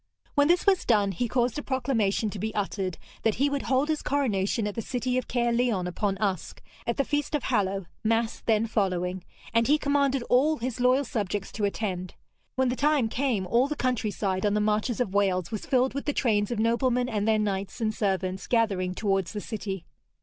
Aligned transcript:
When 0.33 0.47
this 0.47 0.65
was 0.65 0.83
done, 0.83 1.11
he 1.11 1.27
caused 1.27 1.59
a 1.59 1.61
proclamation 1.61 2.31
to 2.31 2.39
be 2.39 2.55
uttered, 2.55 2.97
that 3.21 3.35
he 3.35 3.51
would 3.51 3.61
hold 3.61 3.87
his 3.87 4.01
coronation 4.01 4.65
at 4.65 4.73
the 4.73 4.81
city 4.81 5.15
of 5.15 5.27
Caerleon 5.27 5.85
upon 5.85 6.17
Usk, 6.17 6.59
at 6.87 6.97
the 6.97 7.05
feast 7.05 7.35
of 7.35 7.43
Hallow 7.43 7.85
mass 8.03 8.41
then 8.43 8.65
following; 8.65 9.23
and 9.53 9.67
he 9.67 9.77
commanded 9.77 10.23
all 10.23 10.57
his 10.57 10.79
loyal 10.79 11.03
subjects 11.05 11.51
to 11.51 11.65
attend. 11.65 12.15
When 12.55 12.69
the 12.69 12.75
time 12.75 13.09
came, 13.09 13.45
all 13.45 13.67
the 13.67 13.75
countryside 13.75 14.43
on 14.43 14.55
the 14.55 14.59
marches 14.59 14.99
of 14.99 15.13
Wales 15.13 15.51
was 15.51 15.67
filled 15.67 15.93
with 15.93 16.05
the 16.05 16.13
trains 16.13 16.49
of 16.49 16.57
noblemen 16.57 17.07
and 17.07 17.27
their 17.27 17.37
knights 17.37 17.79
and 17.79 17.93
servants 17.93 18.47
gathering 18.47 18.95
towards 18.95 19.33
the 19.33 19.39
city. 19.41 19.85